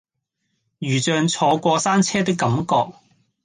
[0.79, 2.97] 如像坐過山車的感覺